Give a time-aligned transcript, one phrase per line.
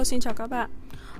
[0.00, 0.70] Hello, xin chào các bạn.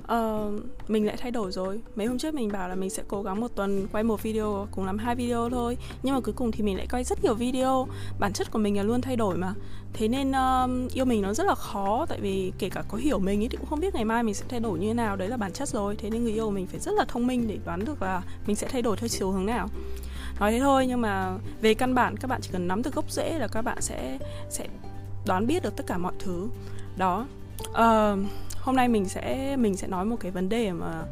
[0.02, 1.80] Uh, mình lại thay đổi rồi.
[1.96, 4.66] Mấy hôm trước mình bảo là mình sẽ cố gắng một tuần quay một video,
[4.70, 5.76] cùng làm hai video thôi.
[6.02, 7.88] Nhưng mà cuối cùng thì mình lại quay rất nhiều video.
[8.18, 9.54] Bản chất của mình là luôn thay đổi mà.
[9.92, 13.18] Thế nên uh, yêu mình nó rất là khó, tại vì kể cả có hiểu
[13.18, 15.16] mình ý, thì cũng không biết ngày mai mình sẽ thay đổi như thế nào.
[15.16, 15.96] Đấy là bản chất rồi.
[15.96, 18.56] Thế nên người yêu mình phải rất là thông minh để đoán được là mình
[18.56, 19.68] sẽ thay đổi theo chiều hướng nào
[20.40, 23.10] nói thế thôi nhưng mà về căn bản các bạn chỉ cần nắm được gốc
[23.10, 24.18] rễ là các bạn sẽ
[24.50, 24.66] sẽ
[25.26, 26.48] đoán biết được tất cả mọi thứ
[26.96, 27.26] đó
[27.70, 28.18] uh,
[28.60, 31.04] hôm nay mình sẽ mình sẽ nói một cái vấn đề mà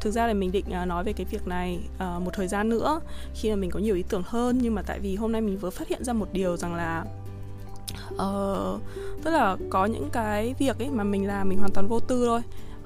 [0.00, 2.68] thực ra là mình định à, nói về cái việc này uh, một thời gian
[2.68, 3.00] nữa
[3.34, 4.58] khi mà mình có nhiều ý tưởng hơn.
[4.62, 7.04] Nhưng mà tại vì hôm nay mình vừa phát hiện ra một điều rằng là
[8.14, 8.80] uh,
[9.22, 12.26] tức là có những cái việc ấy mà mình làm mình hoàn toàn vô tư
[12.26, 12.42] thôi.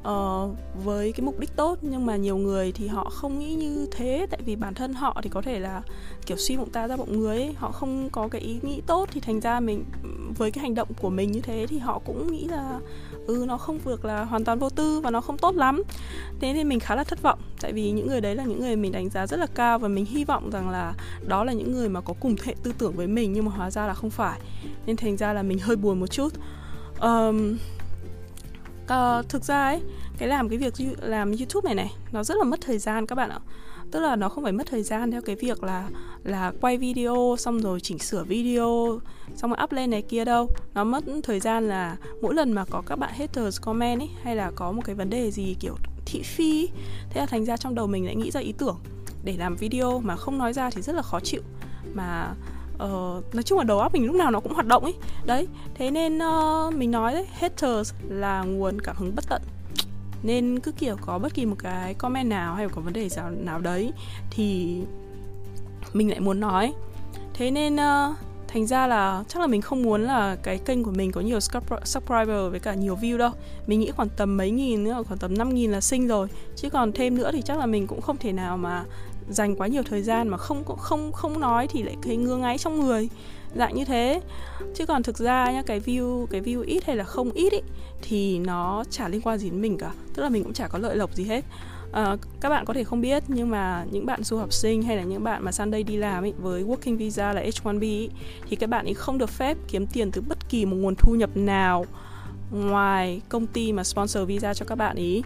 [0.09, 3.89] Uh, với cái mục đích tốt nhưng mà nhiều người thì họ không nghĩ như
[3.91, 4.27] thế.
[4.31, 5.83] Tại vì bản thân họ thì có thể là
[6.27, 9.09] kiểu suy bụng ta ra bụng người ấy, họ không có cái ý nghĩ tốt
[9.12, 9.84] thì thành ra mình
[10.39, 12.81] với cái hành động của mình như thế thì họ cũng nghĩ là
[13.27, 15.83] ừ nó không được là hoàn toàn vô tư và nó không tốt lắm.
[16.41, 18.77] Thế nên mình khá là thất vọng tại vì những người đấy là những người
[18.77, 20.95] mình đánh giá rất là cao và mình hy vọng rằng là
[21.27, 23.70] đó là những người mà có cùng hệ tư tưởng với mình nhưng mà hóa
[23.70, 24.41] ra là không phải.
[24.87, 26.29] Nên thành ra là mình hơi buồn một chút.
[27.01, 27.59] Um,
[28.84, 29.81] uh, thực ra ấy
[30.19, 33.14] cái làm cái việc làm youtube này này nó rất là mất thời gian các
[33.14, 33.39] bạn ạ
[33.93, 35.89] tức là nó không phải mất thời gian theo cái việc là
[36.25, 39.01] là quay video xong rồi chỉnh sửa video
[39.37, 40.48] xong rồi up lên này kia đâu.
[40.75, 44.37] Nó mất thời gian là mỗi lần mà có các bạn haters comment ấy hay
[44.37, 45.75] là có một cái vấn đề gì kiểu
[46.07, 46.69] thị phi
[47.11, 48.77] thế là thành ra trong đầu mình lại nghĩ ra ý tưởng.
[49.25, 51.43] Để làm video mà không nói ra thì rất là khó chịu.
[51.95, 52.35] Mà
[52.75, 55.47] uh, nói chung là đầu óc mình lúc nào nó cũng hoạt động ấy đấy
[55.75, 59.43] thế nên uh, mình nói đấy haters là nguồn cảm hứng bất tận
[60.23, 63.31] nên cứ kiểu có bất kỳ một cái comment nào hay có vấn đề nào
[63.31, 63.92] nào đấy
[64.31, 64.77] thì
[65.92, 66.73] mình lại muốn nói.
[67.34, 68.17] Thế nên uh,
[68.48, 71.41] thành ra là chắc là mình không muốn là cái kênh của mình có nhiều
[71.41, 73.31] subscriber với cả nhiều view đâu.
[73.67, 76.29] Mình nghĩ khoảng tầm mấy nghìn nữa khoảng tầm năm nghìn là xinh rồi.
[76.57, 78.85] Chứ còn thêm nữa thì chắc là mình cũng không thể nào mà
[79.28, 82.58] dành quá nhiều thời gian mà không không không nói thì lại thấy ngứa ngáy
[82.58, 83.08] trong người.
[83.56, 84.20] Dạng như thế.
[84.74, 87.60] Chứ còn thực ra nhá cái view cái view ít hay là không ít ý,
[88.02, 89.92] thì nó chả liên quan gì đến mình cả.
[90.14, 91.44] Tức là mình cũng chả có lợi lộc gì hết.
[91.92, 94.96] À, các bạn có thể không biết nhưng mà những bạn du học sinh hay
[94.96, 98.08] là những bạn mà sang đây đi làm ý, với working visa là H1B ý,
[98.48, 101.14] thì các bạn ấy không được phép kiếm tiền từ bất kỳ một nguồn thu
[101.14, 101.86] nhập nào
[102.50, 105.22] ngoài công ty mà sponsor visa cho các bạn ý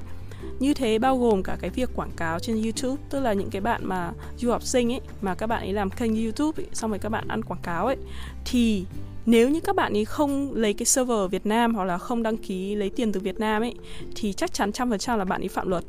[0.58, 3.60] như thế bao gồm cả cái việc quảng cáo trên YouTube tức là những cái
[3.60, 6.90] bạn mà du học sinh ấy mà các bạn ấy làm kênh YouTube ấy, xong
[6.90, 7.96] rồi các bạn ăn quảng cáo ấy.
[8.44, 8.84] Thì
[9.26, 12.22] nếu như các bạn ấy không lấy cái server ở Việt Nam hoặc là không
[12.22, 13.74] đăng ký lấy tiền từ Việt Nam ấy
[14.14, 15.84] thì chắc chắn trăm phần trăm là bạn ấy phạm luật.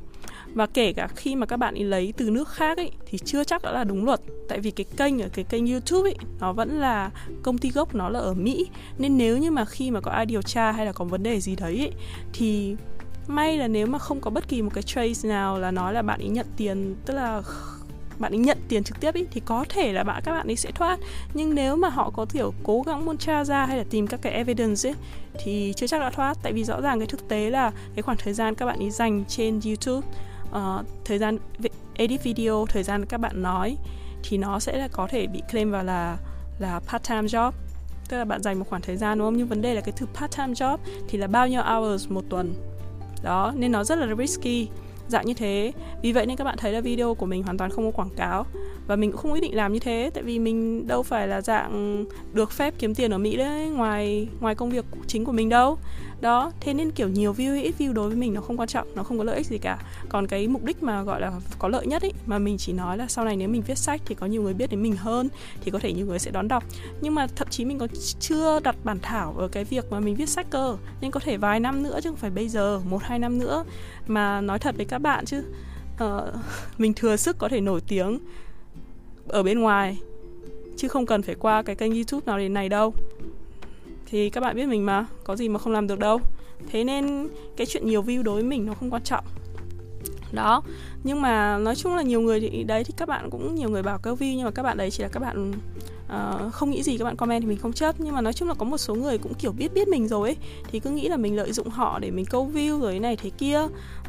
[0.54, 3.44] Và kể cả khi mà các bạn ấy lấy từ nước khác ấy thì chưa
[3.44, 4.22] chắc đã là đúng luật.
[4.50, 7.12] Tại vì cái kênh ở cái kênh YouTube ấy nó vẫn là
[7.44, 8.68] công ty gốc nó là ở Mỹ.
[8.98, 11.40] Nên nếu như mà khi mà có ai điều tra hay là có vấn đề
[11.40, 11.92] gì đấy ấy,
[12.34, 12.76] thì
[13.28, 16.02] may là nếu mà không có bất kỳ một cái trace nào là nói là
[16.02, 17.42] bạn ấy nhận tiền tức là
[18.20, 20.56] bạn ấy nhận tiền trực tiếp ý, thì có thể là bạn các bạn ấy
[20.56, 21.00] sẽ thoát.
[21.34, 24.22] Nhưng nếu mà họ có kiểu cố gắng muốn tra ra hay là tìm các
[24.22, 24.96] cái evidence ấy
[25.44, 26.38] thì chưa chắc đã thoát.
[26.44, 28.90] Tại vì rõ ràng cái thực tế là cái khoảng thời gian các bạn ấy
[28.90, 30.08] dành trên YouTube
[30.50, 31.38] uh, thời gian
[31.94, 33.78] edit video thời gian các bạn nói
[34.24, 36.18] thì nó sẽ là có thể bị claim vào là
[36.60, 37.52] là part time job.
[38.10, 39.38] Tức là bạn dành một khoảng thời gian đúng không?
[39.38, 40.78] Nhưng vấn đề là cái thứ part time job
[41.08, 42.54] thì là bao nhiêu hours một tuần
[43.24, 44.68] đó, nên nó rất là risky.
[45.08, 45.72] Dạng như thế.
[46.02, 48.16] Vì vậy nên các bạn thấy là video của mình hoàn toàn không có quảng
[48.16, 48.46] cáo.
[48.88, 51.42] Và mình cũng không quyết định làm như thế, tại vì mình đâu phải là
[51.42, 55.50] dạng được phép kiếm tiền ở mỹ đấy, ngoài ngoài công việc chính của mình
[55.50, 55.78] đâu
[56.22, 58.70] đó thế nên kiểu nhiều view hay ít view đối với mình nó không quan
[58.70, 59.80] trọng nó không có lợi ích gì cả.
[60.10, 62.98] Còn cái mục đích mà gọi là có lợi nhất ấy mà mình chỉ nói
[62.98, 65.30] là sau này nếu mình viết sách thì có nhiều người biết đến mình hơn
[65.62, 66.64] thì có thể nhiều người sẽ đón đọc.
[67.02, 67.90] Nhưng mà thậm chí mình còn
[68.20, 71.38] chưa đặt bản thảo ở cái việc mà mình viết sách cơ nên có thể
[71.38, 73.64] vài năm nữa chứ không phải bây giờ một hai năm nữa.
[74.08, 75.44] Mà nói thật với các bạn chứ
[76.04, 76.10] uh,
[76.78, 78.20] mình thừa sức có thể nổi tiếng
[79.28, 79.98] ở bên ngoài
[80.78, 82.94] chứ không cần phải qua cái kênh youtube nào đến này đâu
[84.10, 86.22] thì các bạn biết mình mà có gì mà không làm được đâu.
[86.72, 87.28] Thế nên
[87.58, 89.26] cái chuyện nhiều view đối với mình nó không quan trọng.
[90.32, 90.64] Đó
[91.04, 93.84] nhưng mà nói chung là nhiều người thì đấy thì các bạn cũng nhiều người
[93.84, 95.54] bảo câu view nhưng mà các bạn đấy chỉ là các bạn
[96.06, 97.96] uh, không nghĩ gì các bạn comment thì mình không chấp.
[98.00, 100.30] Nhưng mà nói chung là có một số người cũng kiểu biết biết mình rồi
[100.30, 100.38] ấy
[100.72, 103.30] thì cứ nghĩ là mình lợi dụng họ để mình câu view rồi này thế
[103.30, 103.60] kia.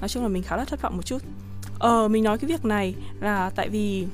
[0.01, 1.23] Nói chung là mình khá là thất vọng một chút.
[1.79, 4.07] Ờ mình nói cái việc này là tại vì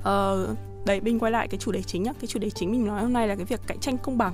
[0.00, 2.12] uh, đấy mình quay lại cái chủ đề chính nhá.
[2.20, 4.32] Cái chủ đề chính mình nói hôm nay là cái việc cạnh tranh công bằng.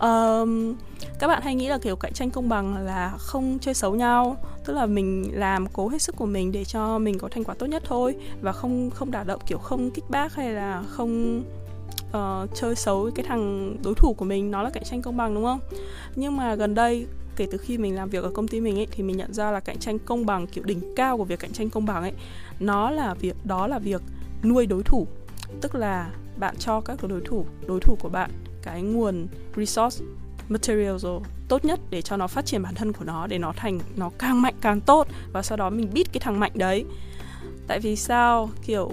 [0.00, 0.74] Um,
[1.18, 4.36] các bạn hay nghĩ là kiểu cạnh tranh công bằng là không chơi xấu nhau
[4.64, 7.54] tức là mình làm cố hết sức của mình để cho mình có thành quả
[7.54, 11.42] tốt nhất thôi và không không đả động kiểu không kích bác hay là không
[12.08, 14.50] uh, chơi xấu cái thằng đối thủ của mình.
[14.50, 15.60] Nó là cạnh tranh công bằng đúng không?
[16.16, 17.06] Nhưng mà gần đây
[17.36, 19.50] kể từ khi mình làm việc ở công ty mình ấy thì mình nhận ra
[19.50, 22.12] là cạnh tranh công bằng kiểu đỉnh cao của việc cạnh tranh công bằng ấy
[22.60, 24.02] nó là việc đó là việc
[24.42, 25.06] nuôi đối thủ
[25.60, 28.30] tức là bạn cho các đối thủ đối thủ của bạn
[28.62, 29.26] cái nguồn
[29.56, 30.04] resource
[30.48, 33.52] material rồi tốt nhất để cho nó phát triển bản thân của nó để nó
[33.56, 36.84] thành nó càng mạnh càng tốt và sau đó mình biết cái thằng mạnh đấy.
[37.66, 38.50] Tại vì sao?
[38.66, 38.90] Kiểu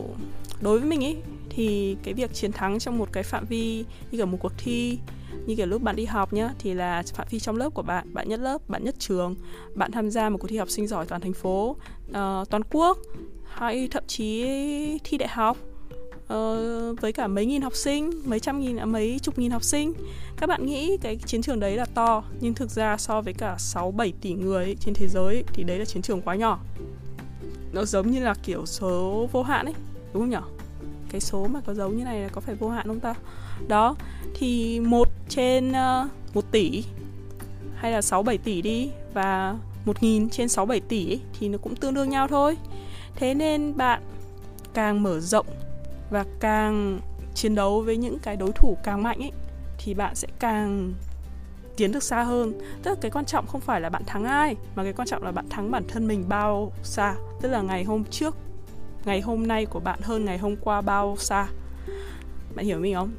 [0.62, 1.18] đối với mình ấy
[1.50, 5.00] thì cái việc chiến thắng trong một cái phạm vi như kiểu một cuộc thi
[5.46, 8.14] như kiểu lúc bạn đi học nhá thì là phạm vi trong lớp của bạn
[8.14, 9.36] bạn nhất lớp bạn nhất trường
[9.76, 11.76] bạn tham gia một cuộc thi học sinh giỏi toàn thành phố
[12.10, 12.16] uh,
[12.50, 12.98] toàn quốc
[13.46, 14.46] hay thậm chí
[15.04, 15.58] thi đại học
[16.34, 19.64] uh, với cả mấy nghìn học sinh mấy trăm nghìn à, mấy chục nghìn học
[19.64, 19.94] sinh.
[20.38, 23.56] Các bạn nghĩ cái chiến trường đấy là to nhưng thực ra so với cả
[23.58, 26.60] 6 7 tỷ người trên thế giới thì đấy là chiến trường quá nhỏ.
[27.74, 29.76] Nó giống như là kiểu số vô hạn ấy
[30.14, 30.64] đúng không nhỉ?
[31.10, 33.14] Cái số mà có dấu như này là có phải vô hạn không ta?
[33.68, 33.96] Đó
[34.36, 36.84] thì một trên ờ, uh, 1 tỷ
[37.76, 41.58] hay là 6 7 tỷ đi và 1.000 trên 6 7 tỷ ấy, thì nó
[41.58, 42.58] cũng tương đương nhau thôi.
[43.16, 44.02] Thế nên bạn
[44.74, 45.46] càng mở rộng
[46.10, 47.00] và càng
[47.34, 49.32] chiến đấu với những cái đối thủ càng mạnh ấy
[49.78, 50.94] thì bạn sẽ càng
[51.78, 52.54] tiến được xa hơn.
[52.84, 55.24] Tức là cái quan trọng không phải là bạn thắng ai mà cái quan trọng
[55.24, 57.16] là bạn thắng bản thân mình bao xa.
[57.42, 58.36] Tức là ngày hôm trước
[59.06, 61.48] ngày hôm nay của bạn hơn ngày hôm qua bao xa.
[62.56, 63.12] Bạn hiểu mình không?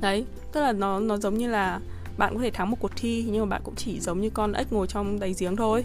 [0.00, 1.80] Đấy tức là nó nó giống như là
[2.18, 4.52] bạn có thể thắng một cuộc thi nhưng mà bạn cũng chỉ giống như con
[4.52, 5.84] ếch ngồi trong đáy giếng thôi.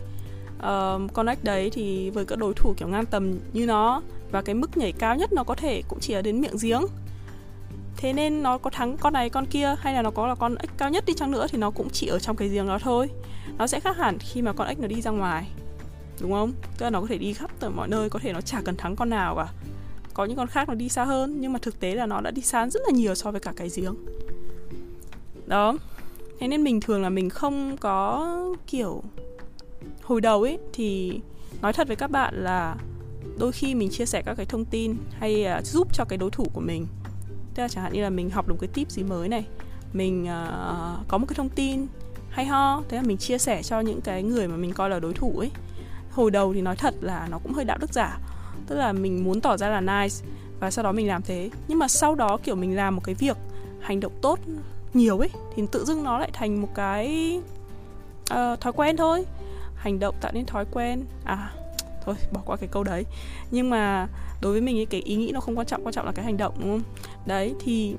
[0.58, 4.42] Uh, con ếch đấy thì với các đối thủ kiểu ngang tầm như nó và
[4.42, 6.82] cái mức nhảy cao nhất nó có thể cũng chỉ ở đến miệng giếng.
[7.98, 10.56] Thế nên nó có thắng con này con kia hay là nó có là con
[10.56, 12.80] ếch cao nhất đi chăng nữa thì nó cũng chỉ ở trong cái giếng đó
[12.82, 13.10] thôi.
[13.58, 15.48] Nó sẽ khác hẳn khi mà con ếch nó đi ra ngoài,
[16.22, 16.52] đúng không?
[16.78, 18.76] Tức là nó có thể đi khắp từ mọi nơi, có thể nó chả cần
[18.78, 19.48] thắng con nào cả.
[20.14, 22.32] Có những con khác nó đi xa hơn, nhưng mà thực tế là nó đã
[22.32, 23.96] đi xa rất là nhiều so với cả cái giếng.
[25.48, 25.78] Đó.
[26.40, 28.28] Thế nên mình thường là mình không có
[28.68, 29.04] kiểu
[30.04, 31.20] hồi đầu ấy, thì
[31.62, 32.76] nói thật với các bạn là
[33.38, 36.32] đôi khi mình chia sẻ các cái thông tin hay uh, giúp cho cái đối
[36.32, 36.88] thủ của mình.
[37.56, 39.46] Tức là chẳng hạn như là mình học được cái tip gì mới này
[39.94, 41.88] mình uh, có một cái thông tin
[42.30, 45.00] hay ho thế là mình chia sẻ cho những cái người mà mình coi là
[45.00, 45.52] đối thủ ấy.
[46.12, 48.20] Hồi đầu thì nói thật là nó cũng hơi đạo đức giả
[48.68, 50.16] tức là mình muốn tỏ ra là nice
[50.60, 51.50] và sau đó mình làm thế.
[51.68, 53.38] Nhưng mà sau đó kiểu mình làm một cái việc
[53.80, 54.40] hành động tốt
[54.94, 57.40] nhiều ấy thì tự dưng nó lại thành một cái
[58.34, 59.26] uh, thói quen thôi.
[59.76, 61.06] Hành động tạo nên thói quen.
[61.24, 61.52] À
[62.06, 63.06] thôi bỏ qua cái câu đấy.
[63.52, 64.08] Nhưng mà
[64.42, 66.26] đối với mình ấy, cái ý nghĩ nó không quan trọng quan trọng là cái
[66.26, 66.82] hành động đúng không?
[67.26, 67.96] Đấy thì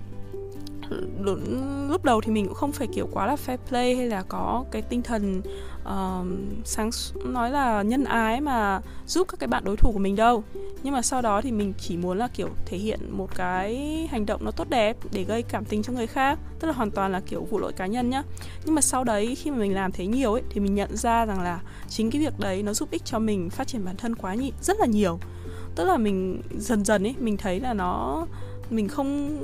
[1.88, 4.64] lúc đầu thì mình cũng không phải kiểu quá là fair play hay là có
[4.70, 5.43] cái tinh thần
[5.82, 6.26] uh,
[6.64, 6.90] sáng
[7.25, 10.44] nói là nhân ái mà giúp các cái bạn đối thủ của mình đâu
[10.82, 13.76] nhưng mà sau đó thì mình chỉ muốn là, kiểu, thể hiện một cái
[14.11, 16.90] hành động nó tốt đẹp để gây cảm tình cho người khác, tức là hoàn
[16.90, 18.23] toàn là, kiểu, vụ lỗi cá nhân nhá.
[18.64, 21.26] Nhưng mà sau đấy khi mà mình làm thế nhiều ấy, thì mình nhận ra
[21.26, 24.14] rằng là chính cái việc đấy nó giúp ích cho mình phát triển bản thân
[24.14, 25.19] quá nhị, rất là nhiều.
[25.75, 28.26] Tức là mình dần dần ấy, mình thấy là nó,
[28.70, 29.38] mình không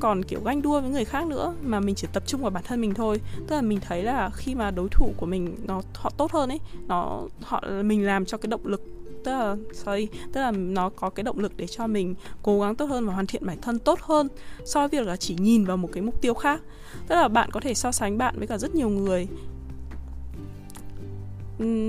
[0.00, 2.62] còn, kiểu, ganh đua với người khác nữa, mà mình chỉ tập trung vào bản
[2.66, 3.20] thân mình thôi.
[3.46, 6.48] Tức là mình thấy là khi mà đối thủ của mình nó, họ tốt hơn
[6.48, 8.82] ấy, nó, họ, mình làm cho cái động lực
[9.24, 12.74] tức là sorry tức là nó có cái động lực để cho mình cố gắng
[12.74, 14.28] tốt hơn và hoàn thiện bản thân tốt hơn
[14.64, 16.60] so với việc là chỉ nhìn vào một cái mục tiêu khác.
[17.08, 19.28] Tức là bạn có thể so sánh bạn với cả rất nhiều người.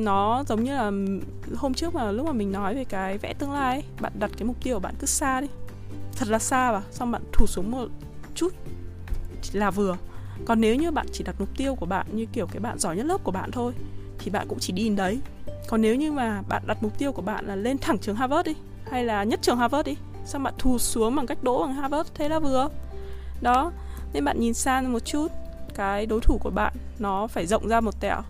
[0.03, 0.91] Nó giống như là
[1.55, 4.31] hôm trước mà lúc mà mình nói về cái vẽ tương lai ấy, bạn đặt
[4.37, 5.47] cái mục tiêu của bạn cứ xa đi.
[6.15, 7.87] Thật là xa và xong bạn thụt xuống một
[8.35, 8.53] chút
[9.53, 9.97] là vừa.
[10.45, 12.97] Còn nếu như bạn chỉ đặt mục tiêu của bạn như kiểu cái bạn giỏi
[12.97, 13.73] nhất lớp của bạn thôi
[14.19, 15.19] thì bạn cũng chỉ đi đến đấy.
[15.67, 18.47] Còn nếu như mà bạn đặt mục tiêu của bạn là lên thẳng trường Harvard
[18.47, 18.53] đi,
[18.91, 19.95] hay là nhất trường Harvard đi,
[20.25, 22.69] xong bạn thù xuống bằng cách đỗ bằng Harvard, thế là vừa.
[23.41, 23.71] Đó,
[24.13, 25.27] nên bạn nhìn xa một chút,
[25.75, 28.21] cái đối thủ của bạn nó phải rộng ra một tẹo.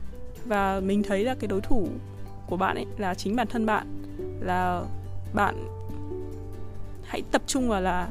[0.45, 1.87] Và mình thấy là cái đối thủ
[2.47, 3.87] của bạn ấy là chính bản thân bạn,
[4.39, 4.83] là
[5.33, 5.67] bạn
[7.03, 8.07] hãy tập trung vào là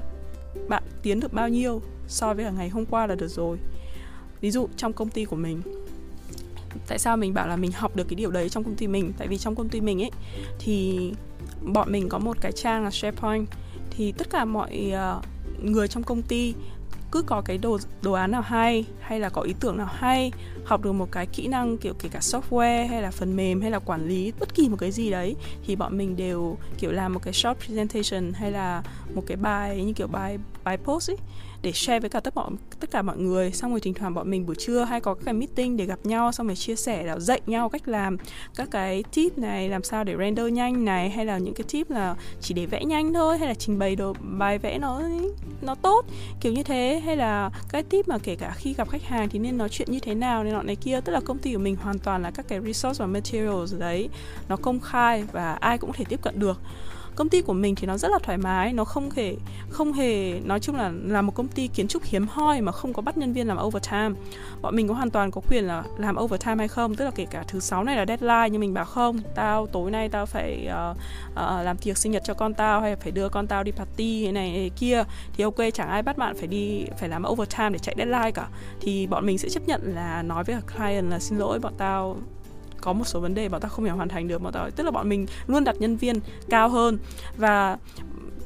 [0.68, 3.58] bạn tiến được bao nhiêu so với cả ngày hôm qua là được rồi.
[4.40, 5.62] Ví dụ trong công ty của mình
[6.86, 9.12] tại sao mình bảo là mình học được cái điều đấy trong công ty mình?
[9.18, 10.10] Tại vì trong công ty mình ấy
[10.58, 11.12] thì
[11.62, 13.46] bọn mình có một cái trang là SharePoint.
[13.90, 15.24] Thì tất cả mọi uh,
[15.64, 16.54] người trong công ty
[17.14, 20.32] cứ có cái đồ đồ án nào hay hay là có ý tưởng nào hay
[20.64, 23.70] học được một cái kỹ năng kiểu kể cả software hay là phần mềm hay
[23.70, 27.12] là quản lý bất kỳ một cái gì đấy thì bọn mình đều kiểu làm
[27.12, 28.82] một cái short presentation hay là
[29.14, 31.16] một cái bài như kiểu bài bài post ấy
[31.64, 33.52] để share với cả tất mọi, tất cả mọi người.
[33.52, 35.98] Xong rồi thỉnh thoảng bọn mình buổi trưa hay có các cái meeting để gặp
[36.04, 38.16] nhau, xong rồi chia sẻ là dạy nhau cách làm
[38.56, 41.90] các cái tip này, làm sao để render nhanh này, hay là những cái tip
[41.90, 45.02] là chỉ để vẽ nhanh thôi, hay là trình bày đồ, bài vẽ nó
[45.62, 46.06] nó tốt,
[46.40, 47.02] kiểu như thế.
[47.04, 49.90] Hay là cái tip mà kể cả khi gặp khách hàng thì nên nói chuyện
[49.90, 51.00] như thế nào này nọ này kia.
[51.00, 54.08] Tức là công ty của mình hoàn toàn là các cái resource và materials đấy,
[54.48, 56.60] nó công khai và ai cũng có thể tiếp cận được
[57.16, 59.36] công ty của mình thì nó rất là thoải mái nó không hề
[59.70, 62.92] không hề nói chung là là một công ty kiến trúc hiếm hoi mà không
[62.92, 64.10] có bắt nhân viên làm overtime.
[64.62, 67.26] Bọn mình có hoàn toàn có quyền là làm overtime hay không tức là kể
[67.30, 70.68] cả thứ sáu này là deadline nhưng mình bảo không tao tối nay tao phải
[70.90, 70.96] uh,
[71.30, 74.24] uh, làm tiệc sinh nhật cho con tao hay phải đưa con tao đi party
[74.26, 77.70] thế này này kia thì ok chẳng ai bắt bạn phải đi phải làm overtime
[77.70, 78.48] để chạy deadline cả.
[78.80, 82.16] Thì bọn mình sẽ chấp nhận là nói với client là xin lỗi bọn tao
[82.84, 84.84] có một số vấn đề bọn ta không thể hoàn thành được bọn ta tức
[84.84, 86.16] là bọn mình luôn đặt nhân viên
[86.48, 86.98] cao hơn.
[87.36, 87.78] Và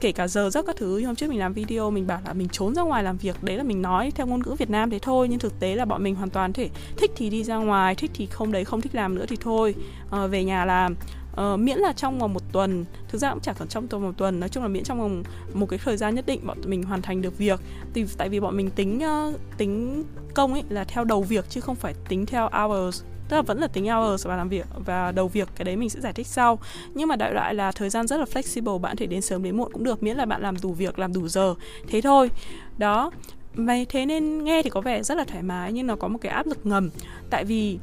[0.00, 2.49] kể cả giờ giấc các thứ hôm trước mình làm video mình bảo là mình
[2.49, 4.99] trốn ra ngoài làm việc đấy là mình nói theo ngôn ngữ Việt Nam thế
[4.99, 7.95] thôi nhưng thực tế là bọn mình hoàn toàn thể thích thì đi ra ngoài
[7.95, 9.75] thích thì không đấy không thích làm nữa thì thôi.
[10.11, 10.99] À, về nhà làm uh,
[11.37, 14.12] ờ, miễn là trong vòng một tuần thực ra cũng chẳng cần trong vòng một
[14.16, 15.23] tuần nói chung là miễn trong vòng
[15.54, 17.61] một cái thời gian nhất định bọn mình hoàn thành được việc.
[17.95, 20.04] Thì tại vì bọn mình tính uh, tính
[20.35, 23.59] công ấy là theo đầu việc chứ không phải tính theo hours tức là vẫn
[23.59, 26.27] là tính hours và làm việc và đầu việc cái đấy mình sẽ giải thích
[26.27, 26.59] sau.
[26.95, 29.57] Nhưng mà đại loại là thời gian rất là flexible bạn thể đến sớm đến
[29.57, 31.55] muộn cũng được miễn là bạn làm đủ việc làm đủ giờ.
[31.89, 32.31] Thế thôi.
[32.79, 33.11] Đó.
[33.55, 36.19] Vậy thế nên nghe thì có vẻ rất là thoải mái nhưng nó có một
[36.21, 36.91] cái áp lực ngầm.
[37.31, 37.79] Tại vì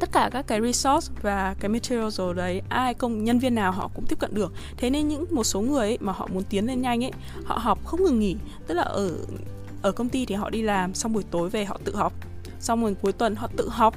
[0.00, 3.72] tất cả các cái resource và cái material rồi đấy ai công nhân viên nào
[3.72, 4.52] họ cũng tiếp cận được.
[4.76, 7.12] Thế nên những một số người ấy, mà họ muốn tiến lên nhanh ấy
[7.44, 8.36] họ học không ngừng nghỉ.
[8.66, 9.10] Tức là ở
[9.82, 12.12] ở công ty thì họ đi làm xong buổi tối về họ tự học
[12.60, 13.94] xong rồi cuối tuần họ tự học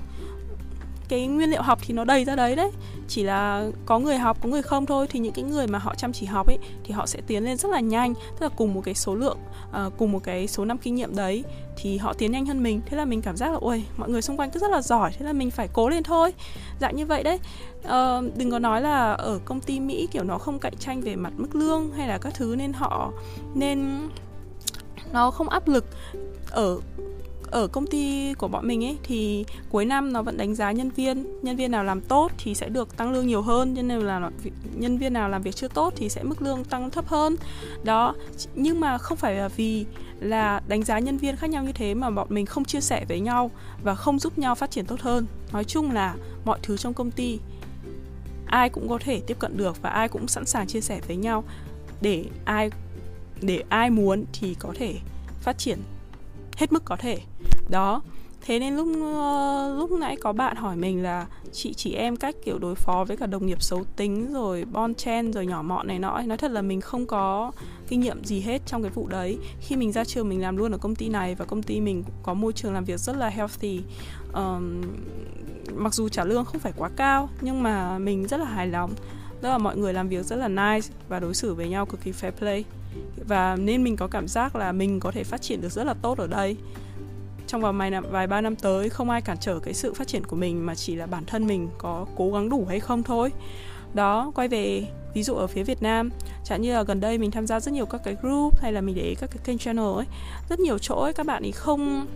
[1.07, 2.71] cái nguyên liệu học thì nó đầy ra đấy đấy.
[3.07, 5.95] Chỉ là có người học có người không thôi thì những cái người mà họ
[5.95, 8.73] chăm chỉ học ấy thì họ sẽ tiến lên rất là nhanh tức là cùng
[8.73, 9.37] một cái số lượng
[9.69, 11.43] uh, cùng một cái số năm kinh nghiệm đấy
[11.77, 12.81] thì họ tiến nhanh hơn mình.
[12.85, 15.11] Thế là mình cảm giác là ôi mọi người xung quanh cứ rất là giỏi
[15.19, 16.33] thế là mình phải cố lên thôi.
[16.79, 17.39] Dạng như vậy đấy.
[17.85, 21.15] Uh, đừng có nói là ở công ty mỹ kiểu nó không cạnh tranh về
[21.15, 23.11] mặt mức lương hay là các thứ nên họ
[23.53, 24.07] nên
[25.13, 25.85] nó không áp lực
[26.51, 26.79] ở
[27.51, 30.89] ở công ty của bọn mình ấy, thì cuối năm nó vẫn đánh giá nhân
[30.89, 34.07] viên nhân viên nào làm tốt thì sẽ được tăng lương nhiều hơn, nhân viên
[34.07, 34.31] nào
[34.75, 37.35] nhân viên nào làm việc chưa tốt thì sẽ mức lương tăng thấp hơn.
[37.83, 38.15] Đó,
[38.55, 39.85] nhưng mà không phải là vì
[40.19, 43.05] là đánh giá nhân viên khác nhau như thế mà bọn mình không chia sẻ
[43.07, 43.51] với nhau
[43.83, 45.25] và không giúp nhau phát triển tốt hơn.
[45.53, 47.39] Nói chung là mọi thứ trong công ty,
[48.45, 51.15] ai cũng có thể tiếp cận được và ai cũng sẵn sàng chia sẻ với
[51.15, 51.43] nhau.
[52.01, 52.69] Để ai
[53.41, 54.95] để ai muốn thì có thể
[55.41, 55.79] phát triển
[56.57, 57.19] hết mức có thể
[57.69, 58.01] đó.
[58.45, 62.35] Thế nên lúc ờ, lúc nãy có bạn hỏi mình là chị chỉ em cách
[62.45, 65.87] kiểu đối phó với cả đồng nghiệp xấu tính rồi bon chen rồi nhỏ mọn
[65.87, 67.51] này nọ nói thật là mình không có
[67.87, 69.37] kinh nghiệm gì hết trong cái vụ đấy.
[69.61, 72.03] Khi mình ra trường mình làm luôn ở công ty này và công ty mình
[72.23, 73.81] có môi trường làm việc rất là healthy.
[74.33, 74.81] Um,
[75.75, 78.91] mặc dù trả lương không phải quá cao nhưng mà mình rất là hài lòng.
[79.41, 82.01] Tức là mọi người làm việc rất là nice và đối xử với nhau cực
[82.01, 82.63] kỳ fair play.
[83.27, 85.93] Và nên mình có cảm giác là mình có thể phát triển được rất là
[85.93, 86.55] tốt ở đây
[87.47, 90.07] trong vòng vài năm, vài ba năm tới, không ai cản trở cái sự phát
[90.07, 93.03] triển của mình mà chỉ là bản thân mình có cố gắng đủ hay không
[93.03, 93.31] thôi.
[93.93, 96.09] Đó, quay về ví dụ ở phía Việt Nam,
[96.43, 98.81] chẳng như là gần đây mình tham gia rất nhiều các cái group hay là
[98.81, 100.05] mình để các cái kênh channel ấy,
[100.49, 102.07] rất nhiều chỗ ấy các bạn ấy không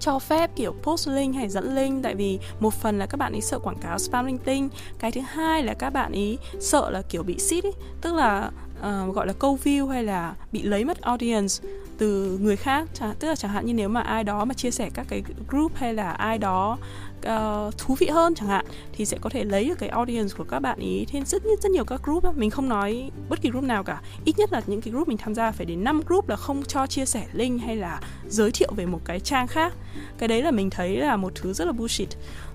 [0.00, 2.02] cho phép, kiểu, post link hay dẫn link.
[2.02, 5.12] Tại vì một phần là các bạn ấy sợ quảng cáo spam linh tinh, cái
[5.12, 9.14] thứ hai là các bạn ấy sợ là, kiểu, bị xít ấy tức là uh,
[9.14, 11.68] gọi là câu view hay là bị lấy mất audience
[11.98, 12.88] từ người khác.
[13.18, 15.76] Tức là chẳng hạn như nếu mà ai đó mà chia sẻ các cái group
[15.76, 16.78] hay là ai đó
[17.26, 20.44] uh, thú vị hơn chẳng hạn thì sẽ có thể lấy được cái audience của
[20.44, 21.04] các bạn ý.
[21.08, 24.00] Thêm rất rất nhiều các group mình không nói bất kỳ group nào cả.
[24.24, 26.62] Ít nhất là những cái group mình tham gia phải đến 5 group là không
[26.62, 29.72] cho chia sẻ link hay là giới thiệu về một cái trang khác.
[30.18, 32.08] Cái đấy là mình thấy là một thứ rất là bullshit.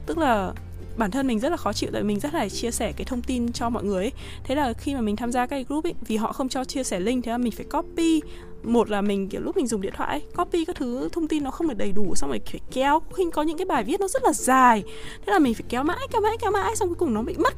[0.05, 0.53] Tức là
[0.97, 3.21] bản thân mình rất là khó chịu tại mình rất là chia sẻ cái thông
[3.21, 4.11] tin cho mọi người ấy.
[4.43, 6.83] thế là khi mà mình tham gia cái group ấy, vì họ không cho chia
[6.83, 8.21] sẻ link, thế là mình phải copy
[8.63, 11.51] một là mình, kiểu, lúc mình dùng điện thoại copy các thứ, thông tin nó
[11.51, 14.07] không được đầy đủ, xong rồi phải kéo khi có những cái bài viết nó
[14.07, 14.83] rất là dài.
[15.25, 17.35] Thế là mình phải kéo mãi kéo mãi kéo mãi, xong cuối cùng nó bị
[17.37, 17.53] mất.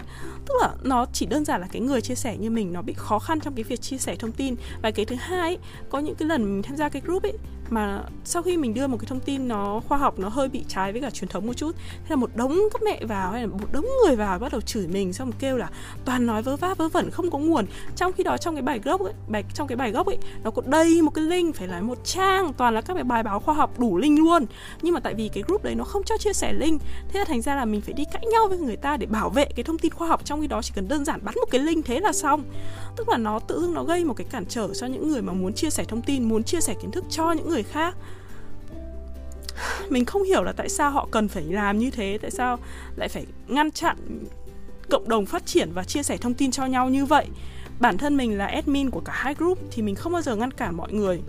[0.46, 2.94] Tức là nó chỉ đơn giản là cái người chia sẻ như mình, nó bị
[2.98, 4.56] khó khăn trong cái việc chia sẻ thông tin.
[4.82, 5.58] Và cái thứ hai
[5.90, 7.34] có những cái lần mình tham gia cái group ấy,
[7.70, 10.64] mà sau khi mình đưa một cái thông tin nó khoa học, nó hơi bị
[10.68, 13.42] trái với cả truyền thống một chút, thế là một đống các mẹ vào, hay
[13.42, 15.70] là một đống người vào bắt đầu chửi mình, xong kêu là
[16.06, 17.66] toàn nói vớ va vớ vẩn, không có nguồn.
[17.96, 20.52] Trong khi đó trong cái bài gốc ấy, bài, trong cái bài gốc ấy, nó
[20.52, 23.40] có đầy một cái link, phải là một trang, toàn là các cái bài báo
[23.40, 24.46] khoa học đủ link luôn.
[24.82, 27.26] Nhưng mà tại vì cái group đấy nó không cho chia sẻ link, thế là
[27.26, 29.64] thành ra là mình phải đi cãi nhau với người ta để bảo vệ cái
[29.64, 31.86] thông tin khoa học trong khi đó chỉ cần đơn giản bắt một cái link
[31.86, 32.44] thế là xong.
[32.96, 35.34] Tức là nó tự dưng nó gây một cái cản trở cho những người mà
[35.34, 37.96] muốn chia sẻ thông tin, muốn chia sẻ kiến thức cho những người khác.
[39.90, 42.60] Mình không hiểu là tại sao họ cần phải làm như thế, tại sao
[42.96, 43.98] lại phải ngăn chặn
[44.90, 47.28] cộng đồng phát triển và chia sẻ thông tin cho nhau như vậy
[47.80, 50.52] bản thân mình là admin của cả hai group thì mình không bao giờ ngăn
[50.52, 51.22] cản mọi người.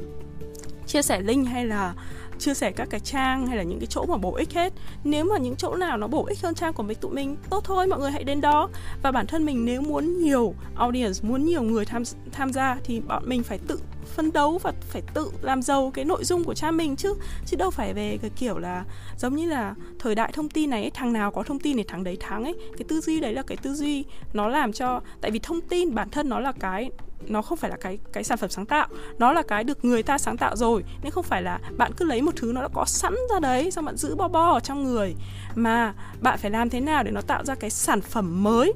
[0.86, 1.94] Chia sẻ link hay là
[2.38, 4.72] chia sẻ các cái trang hay là những cái chỗ mà bổ ích hết.
[5.04, 7.64] Nếu mà những chỗ nào nó bổ ích hơn trang của mình, tụi mình, tốt
[7.64, 8.68] thôi, mọi người hãy đến đó.
[9.02, 13.00] Và bản thân mình nếu muốn nhiều audience, muốn nhiều người tham tham gia thì
[13.00, 16.54] bọn mình phải tự phấn đấu và phải tự làm giàu cái nội dung của
[16.54, 17.14] cha mình chứ.
[17.46, 18.84] Chứ đâu phải về cái kiểu là
[19.18, 21.82] giống như là thời đại thông tin này ấy, thằng nào có thông tin thì
[21.82, 22.54] thằng đấy thắng ấy.
[22.76, 25.94] Cái tư duy đấy là cái tư duy nó làm cho tại vì thông tin
[25.94, 26.90] bản thân nó là cái
[27.28, 28.86] nó không phải là cái cái sản phẩm sáng tạo.
[29.18, 30.84] Nó là cái được người ta sáng tạo rồi.
[31.02, 33.70] Nên không phải là bạn cứ lấy một thứ nó đã có sẵn ra đấy
[33.70, 35.14] xong bạn giữ bo bo ở trong người.
[35.54, 38.72] Mà bạn phải làm thế nào để nó tạo ra cái sản phẩm mới?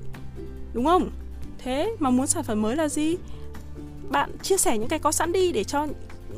[0.72, 1.10] Đúng không?
[1.58, 3.16] Thế mà muốn sản phẩm mới là gì?
[4.10, 5.86] Bạn chia sẻ những cái có sẵn đi để cho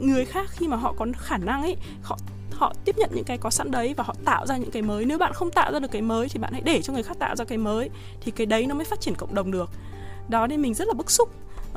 [0.01, 2.19] người khác khi mà họ có khả năng ấy họ
[2.53, 5.05] họ tiếp nhận những cái có sẵn đấy và họ tạo ra những cái mới.
[5.05, 7.17] Nếu bạn không tạo ra được cái mới thì bạn hãy để cho người khác
[7.19, 9.71] tạo ra cái mới thì cái đấy nó mới phát triển cộng đồng được.
[10.29, 11.29] Đó nên mình rất là bức xúc
[11.71, 11.77] uh,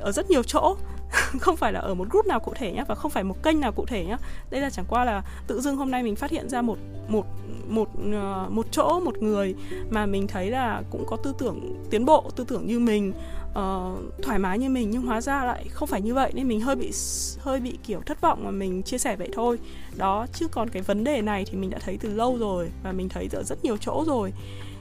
[0.00, 0.76] ở rất nhiều chỗ.
[1.40, 3.60] không phải là ở một group nào cụ thể nhé và không phải một kênh
[3.60, 4.16] nào cụ thể nhé
[4.50, 6.78] đây là chẳng qua là tự dưng hôm nay mình phát hiện ra một
[7.08, 7.26] một
[7.68, 9.54] một ờ, một chỗ một người
[9.90, 13.12] mà mình thấy là cũng có tư tưởng tiến bộ tư tưởng như mình
[13.50, 16.60] uh, thoải mái như mình nhưng hóa ra lại không phải như vậy nên mình
[16.60, 16.92] hơi bị
[17.38, 19.58] hơi bị kiểu thất vọng mà mình chia sẻ vậy thôi.
[19.96, 22.92] Đó chứ còn cái vấn đề này thì mình đã thấy từ lâu rồi và
[22.92, 24.32] mình thấy ở rất nhiều chỗ rồi.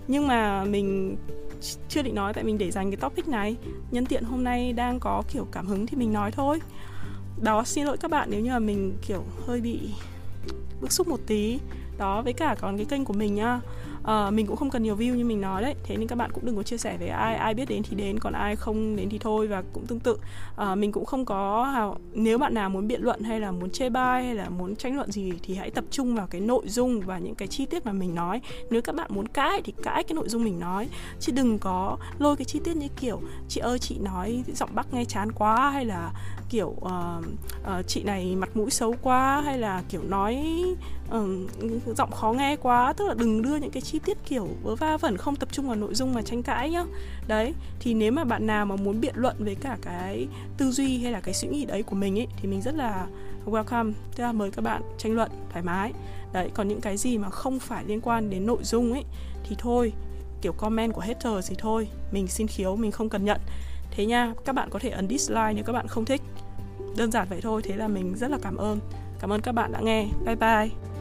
[0.07, 1.15] Nhưng mà mình
[1.89, 3.55] chưa định nói tại mình để dành cái topic này.
[3.91, 6.60] Nhân tiện hôm nay đang có kiểu cảm hứng thì mình nói thôi.
[7.41, 9.79] Đó, xin lỗi các bạn nếu như là mình kiểu hơi bị
[10.82, 11.60] bức xúc một tí.
[11.98, 13.60] Đó, với cả còn cái kênh của mình nhá
[14.03, 15.75] uh, mình cũng không cần nhiều view như mình nói đấy.
[15.83, 17.95] Thế nên các bạn cũng đừng có chia sẻ với ai ai biết đến thì
[17.95, 20.17] đến còn ai không đến thì thôi và cũng tương tự.
[20.62, 23.89] Uh, mình cũng không có nếu bạn nào muốn biện luận hay là muốn chê
[23.89, 27.01] bai hay là muốn tranh luận gì thì hãy tập trung vào cái nội dung
[27.01, 28.41] và những cái chi tiết mà mình nói.
[28.69, 30.88] Nếu các bạn muốn cãi thì cãi cái nội dung mình nói.
[31.19, 34.93] Chứ đừng có lôi cái chi tiết như kiểu chị ơi chị nói giọng bắc
[34.93, 36.12] nghe chán quá hay là
[36.50, 36.89] kiểu uh,
[37.62, 40.45] uh, chị này mặt mũi xấu quá hay là kiểu nói
[41.15, 42.93] uh, giọng khó nghe quá.
[42.93, 45.67] Tức là đừng đưa những cái chi tiết kiểu vớ va vẩn, không tập trung
[45.67, 46.84] vào nội dung mà tranh cãi nhá.
[47.27, 50.27] Đấy, thì nếu mà bạn nào mà muốn biện luận với cả cái
[50.58, 53.08] tư duy hay là cái suy nghĩ đấy của mình ấy, thì mình rất là
[53.45, 53.91] welcome.
[54.15, 55.93] Tức là mời các bạn tranh luận thoải mái.
[56.34, 59.03] Đấy, còn những cái gì mà không phải liên quan đến nội dung ấy,
[59.43, 59.93] thì thôi,
[60.41, 63.41] kiểu comment của hater thì thôi, mình xin khiếu, mình không cần nhận.
[63.91, 66.21] Thế nha, các bạn có thể ấn dislike nếu các bạn không thích.
[66.97, 68.79] Đơn giản vậy thôi, thế là mình rất là cảm ơn.
[69.19, 70.08] Cảm ơn các bạn đã nghe.
[70.25, 70.92] Bye bye.